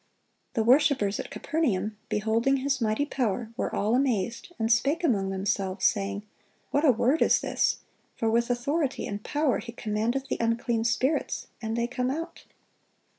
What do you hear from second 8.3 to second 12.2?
authority and power He commandeth the unclean spirits, and they come